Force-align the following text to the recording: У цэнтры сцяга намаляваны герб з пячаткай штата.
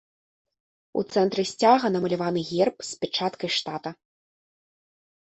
У 0.99 1.01
цэнтры 1.17 1.43
сцяга 1.49 1.91
намаляваны 1.95 2.41
герб 2.51 2.77
з 2.89 3.03
пячаткай 3.05 3.51
штата. 3.57 3.91